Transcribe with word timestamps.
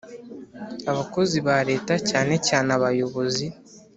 abakozi 0.91 1.37
ba 1.47 1.57
Leta 1.69 1.93
cyane 2.09 2.35
cyane 2.47 2.69
abayobozi. 2.77 3.45